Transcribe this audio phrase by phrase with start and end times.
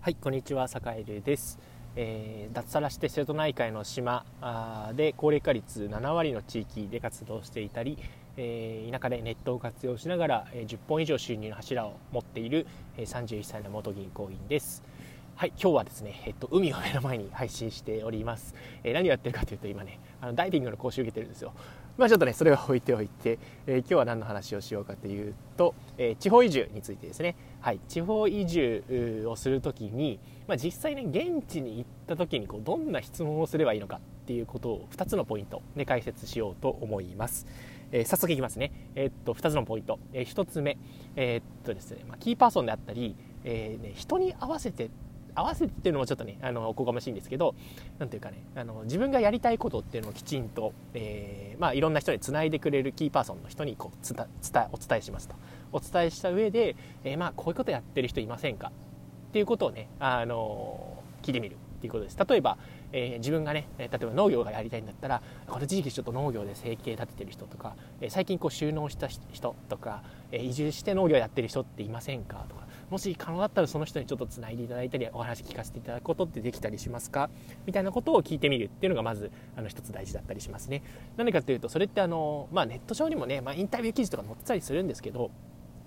[0.00, 1.58] はい、こんにちは、坂井です。
[1.96, 4.24] えー、脱サラして瀬戸内海の島
[4.94, 7.98] で高齢化率7割の地域で活動していたり、
[8.36, 14.84] えー、田舎でネットを活用しながら、え10本以上収入の柱を持っている、え31歳の元銀行員です。
[15.34, 18.54] はい、今日はですね、えっと、海を目の前に配信しております。
[18.84, 21.52] えー、何をやってるかというと、今ね、あのダイビングの講習を受けてるんですよ。
[21.98, 27.34] まあ、ちょっとね、それは置いておいて、えー、今日は何の話をしようかというと、えー、地方移住についてですね。
[27.60, 37.48] はい、地方移住をするときに、まあ、実際ね、現地に行ったときにこう、どんな質問をすればいいのかっていうことを2つのポイントで解説しようと思います。
[37.90, 38.70] えー、早速いきますね。
[38.94, 39.98] えー、っと、2つのポイント。
[40.12, 40.78] えー、1つ目、
[41.16, 44.88] えー、っとですね、まあ、キーパーソンであったり、えーね、人に合わせて
[45.38, 47.54] 合わせてっていうのもちょっとねあのおこがましいんですけど
[47.98, 54.26] 何ていうかねあの自分がやりたいことっていうのをきちんと、えーまあ、いろんな人につないでくれるキーパーソンの人にこう伝
[54.72, 55.34] お伝えしますと。
[55.70, 58.68] お伝えした上で、えー、まあ、こういうことやってる人いませんか？
[58.68, 62.16] っていうことをねあの聞いてみるっていうことです。
[62.26, 62.56] 例えば、
[62.92, 70.02] えー、自分がね例えば農業がやりたいんだったらこの地域ちょっと農業で生計立ててる人とか、え、最近こう収納した人とか、
[70.32, 72.46] え、移住して農業やってる人っていませんか？
[72.48, 77.28] とかもし可能だったらその人にちょっとつないでいただいたりお話聞かせていただくことってできたりしますか？
[77.66, 80.82] みたいなことを聞いてみるっていうのがまずあの一つ大事だったりしますね。
[81.16, 85.30] なんでかっていうとそれってあの、まあ、ネット上にもね、まあ、インタビュー記事とか載ってたりするんですけど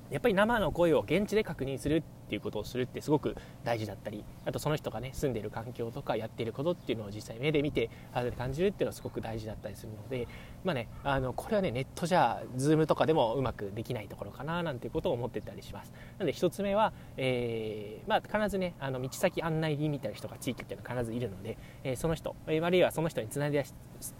[0.09, 7.89] やっぱり生の声を現地で確認するっていうことをするってすごく大事だったりあとその人がね住んでいる環境とかやっていることっていうのを実際目で見て
[8.37, 10.29] 感じるっていうのはすごく大事だったりするので
[10.63, 15.91] まあねあのこれはねネットじゃズームとかでもうまくできないところかななんていうことを思ってたりします。
[16.17, 23.65] なので1つ目は、えー、まあ、必ずねあの道先案内人みたいな人が地域っていうのは必ずいるので、えー、その人、えー、あるいはその人につないで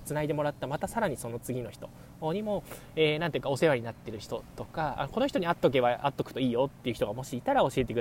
[0.06, 1.90] つないでもらったまたさらにその次の人
[2.34, 2.64] にも、
[2.96, 8.01] えー、ていうかお世話になってる人とかあこの人に会っとけば会っとくといいよっていう人がもしいたら教えてくだ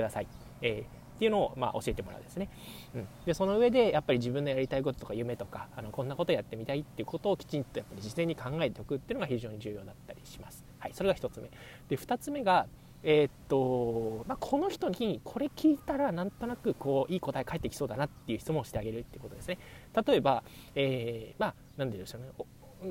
[0.61, 2.49] えーっていうのをまあ教えてもらうんですね、
[2.95, 11.51] うん、でその上でやっぱり自分のやりたいこととか夢とかあのこんなことやってみたいっていうことをきちんとやっぱり事前に考えておくっていうのが非常に重要だったりします、はい、それが1つ目。
[11.89, 12.65] で2つ目が
[13.03, 19.57] えー、っとまあ、この人にこれ聞いたらなんとなくこういい答え返ってきそうだなっていう質問をしてあげるっていうことですね。
[20.05, 20.43] 例えば、
[20.75, 22.27] えー、まあ何でしょうね。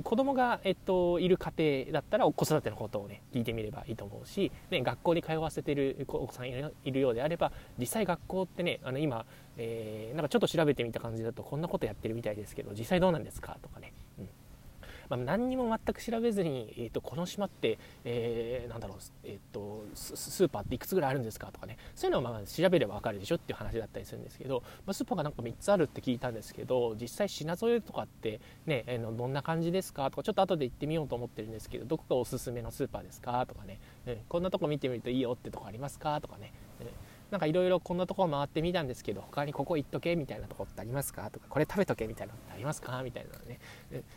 [0.05, 6.53] 子供が、えっと、いる家庭だったら子育てのことをね聞いてみればいいと思うし、ね、学校に通わせてるお子さんい
[6.93, 9.25] るようであれば実際学校ってねあの今、
[9.57, 14.29] えー、なんかちょっと調べてみた感じだとこんなことやってるみたいですけど実際どうなんですかとかね、うん、
[15.11, 21.77] まあ、何にも全く調べずに、えーと、この島って、えー、なんだろう、えーと、スーパーっていくつぐらいあるんですかとかね。
[21.97, 36.87] そういうのをまあ調べれば分かるでしょっていう話だったりするんですけど、まあ、スーパーがなんか3つあるって聞いたんですけど実際品添えとかってね、えー、どんな感じですかとかちょっと後で行ってみようと思ってるんですけどどこがおすすめのスーパーですかとかね、うん、こんなとこ見てみるといいよってとこありますかとかね、うん。
[37.31, 41.31] なんかいろいろこんなところ回ってみたんですけど他にここ行っとけみたいなとこってありますか？
[41.31, 43.03] とかこれ食べとけみたいなのってありますか？
[43.03, 43.61] みたいなのね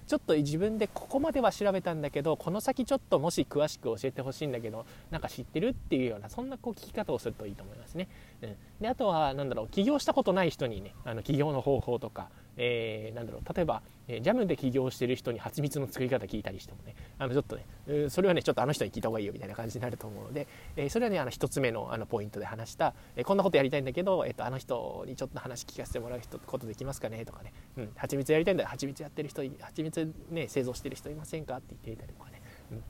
[0.08, 8.08] ちょっと自分でここまでは調べたんだけどこの先ちょっともし詳しく教えてほしいんだけどなんか知ってるっていうようなそんなこう聞き方をするといいと思いますね。
[8.42, 17.66] うん、であとは何だろう起業したことない人にねあの起業の方法とかえー、なんだろう例えば、えー、ジャムで起業してる人に蜂蜜の作り方聞いたりしてもねあのちょっとね
[18.10, 32.84] それはねちょっとあの人に聞いた方がいいよみたいな感じになると思うので、 えー、それはねあの1つ目のあのポイントで話した、え、こんなことやりたいんだけど、えーと、あの人にちょっと話聞かせてもらう人ことできますかねとかね、うん、蜂蜜やりたいんだ蜂蜜やってる人蜂蜜ね製造してる人いませんかって言ってみたりとかね、うん、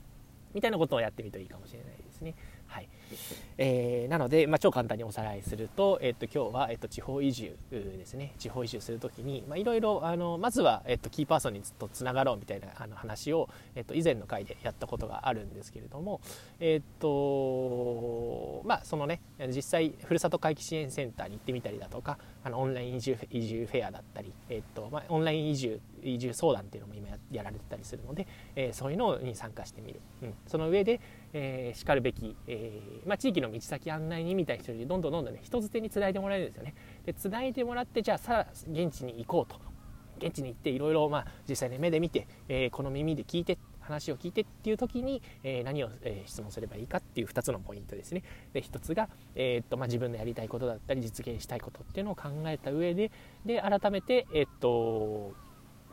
[0.54, 2.13] みたいなことをやってみるといいかもしれないです。
[2.14, 2.34] ですね。
[2.66, 2.88] はい。
[3.58, 8.32] えー、なので、まあ、超簡単におさらいすると,、えっと今日は、えっと地方移住ですね。
[8.38, 10.00] 地方移住する時にいろいろ
[10.38, 16.20] まずは、えっとキーパーソンにずっとつながろうみたいなあの話を、えっと以前の回でやったことがあるんですけれども、
[16.60, 28.26] えっとまあ、そのね実際ふるさと回帰支援センターに行ってみたりだとかあのオンライン移住移住フェアだったり、えっとまあ、オンライン移住移住相談っていうのも今やられてたりするので、
[28.56, 31.00] えー、そういうのに参加してみる、うん、その上で、
[31.34, 39.60] えー、しかるべき、えーまあ、地域の道先案内人みたいな人にどんどんどんどんね人づてにつないでもらえるんですよねでつないでもらってじゃあさあ現地に行こうと
[40.24, 41.10] 現地に行っていろいろ
[41.48, 48.22] 実際ね目で見て、えー、この耳で聞いて話を聞いてっていう時に、えー、何を、えー、質問すればいいかっていう2つのポイントですね。
[48.52, 53.10] で1つが、えー、っとまあ、自分のやりたいことだったり実現したいことっていうのを考えた上で
[53.44, 55.34] で改めて、えっと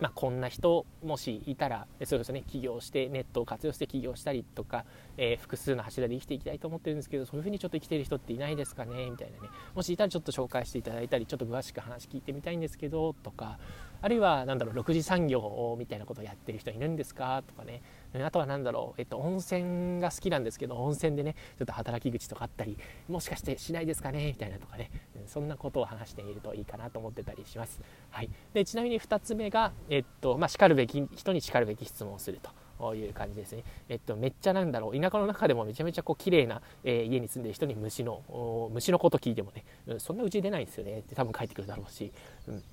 [0.01, 4.83] まあ、こんな人もしいたらそうですね起業してネットを活用して起業したりとか、
[5.15, 9.50] えー、複数の柱で生きていきたいと思ってるんですけどそういうふうにちょっと生きてる人っていないですかねみたいなね。
[9.75, 13.59] もしいたらちょっと紹介していただいたりちょっと詳しく話聞いてみたいんですけどとか
[14.01, 17.44] あるいは何だろう6次産業みたいなことをやってる人いるんですか？
[17.48, 17.83] とかね。
[18.13, 22.78] あとは何だろう、えっと、温泉が好きなんですけど温泉でねちょっと働き口とかあったり
[23.08, 24.92] もしかしてしないですかねみたいなとかね
[25.28, 27.80] そんなことを話してみるといいかなと思ってたりします、
[28.10, 32.50] はい、でちなみに2つ目が、えっとまあ、しかるべき人にしかるべき質問をすると。
[32.81, 33.63] こういう感じですね。
[33.90, 40.98] えっと、めっちゃなんだろう、田舎の中でもめちゃめちゃこう綺麗な、えー、家に住んでる人に虫の、虫のこと聞いてもね、うん、そんなうち出ないんですよね。
[40.98, 42.12] って多分帰ってくるだろうし、
[42.48, 42.63] うん、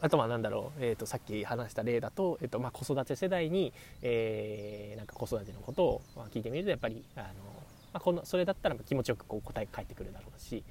[0.00, 3.72] あとは何だろう、えーと、さっき話した例だと,、えーとまあ、子育て世代に、
[4.02, 6.02] えー、なんか子育てのことを
[6.32, 7.30] 聞いてみるとやっぱりあの、ま
[7.94, 10.62] あ、このそれだったら気持ちよくこう答えが返ってくるだろうし、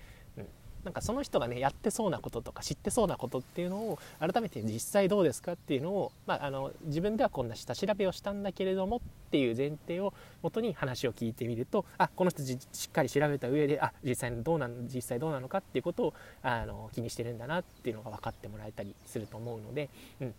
[0.87, 8.99] なんかその人がねやってそうなこととか知ってそうなことっていうのを改めて実際どうですかっていうのを、まあ、あの自分ではこんな下調べをしたんだけれどもっ
[9.29, 19.89] ていう前提をもとに話を聞いてみるとあこの人しっかり調べた上であ実際どうなん実際どうなのかっていうことをあの気にしてるんだなっていうのが分かってもらえたりすると思うので、
[20.21, 20.33] うん、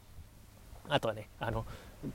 [0.88, 1.64] あとはねあの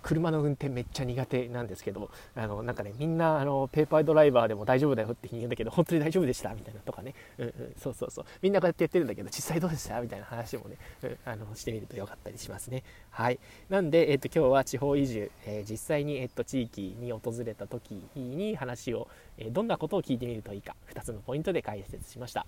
[0.01, 8.25] 車の運転めっちゃ苦手なんですけどあのなんかねみんなあのペーパードライバーでも大丈夫だよって言うんだけど本当に大丈夫でしたみたいなとかね、うんうん、そうそうそう。
[8.41, 9.99] みんなこうやってやってるんだけど実際どうでした？
[9.99, 12.83] みたいな話もね、うん、あのしてみるとよかったりしますね。
[13.09, 13.39] はい。
[13.69, 22.45] なんで、えっと、今日は地方移住、えー、実際に、えっと、地域に訪れた時に話を、えー、どんなことを聞いてみるといいか2つのポイントで解説しました。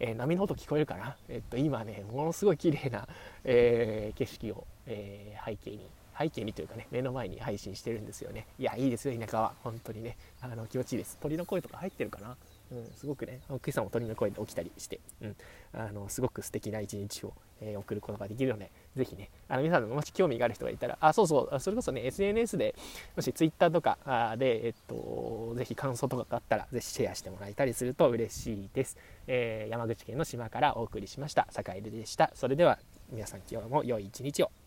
[0.00, 3.08] えー、波の音聞こえるかな、えっと、今ねものすごい綺麗な、
[3.44, 5.80] えー、景色を、えー、背景に
[6.18, 8.46] 背景にというかね目の前に配信してるんですよね。
[8.58, 9.52] いやいいですよ田舎は。
[9.64, 10.16] 本当にね。
[10.40, 11.18] あの気持ちいいです。
[11.20, 12.36] 鳥の声とか入ってるかな？
[12.72, 15.36] うん、すごくね今朝も鳥の声で起きたりして、うん、
[15.74, 22.74] あのすごく素敵な一日を、えー、送ることができるのでぜひねあの皆さんもし興味がある人がいたらあそうそうそれこそね SNS で
[23.16, 28.96] もし Twitter とかで、えっと、ぜひ感想とかがあったらぜひシェアしてもらえたりすると嬉しいです、
[29.26, 32.30] えー、山口県の島からお送りしました坂井でした。
[32.34, 32.78] それでは
[33.12, 34.63] 皆さん今日も良い一日を。